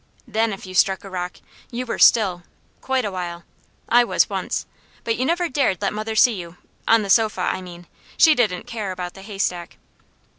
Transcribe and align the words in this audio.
THEN 0.27 0.51
if 0.51 0.65
you 0.65 0.73
struck 0.73 1.03
a 1.03 1.11
rock, 1.11 1.35
you 1.69 1.85
were 1.85 1.99
still, 1.99 2.41
quite 2.81 3.05
a 3.05 3.11
while. 3.11 3.43
I 3.87 4.03
was 4.03 4.31
once. 4.31 4.65
But 5.03 5.15
you 5.15 5.25
never 5.25 5.47
dared 5.47 5.79
let 5.79 5.93
mother 5.93 6.15
see 6.15 6.33
you 6.33 6.57
on 6.87 7.03
the 7.03 7.09
sofa, 7.11 7.41
I 7.41 7.61
mean; 7.61 7.85
she 8.17 8.33
didn't 8.33 8.65
care 8.65 8.91
about 8.91 9.13
the 9.13 9.21
haystack. 9.21 9.77